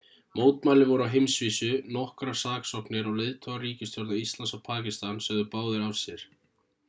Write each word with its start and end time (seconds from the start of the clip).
mótmæli 0.37 0.85
voru 0.91 1.03
á 1.07 1.13
heimsvísu 1.15 1.69
nokkrar 1.97 2.39
saksóknir 2.43 3.09
og 3.11 3.19
leiðtogar 3.19 3.63
ríkisstjórna 3.65 4.19
íslands 4.23 4.55
og 4.59 4.65
pakistan 4.69 5.23
sögðu 5.27 5.45
báðir 5.53 5.85
af 5.91 6.01
sér 6.05 6.25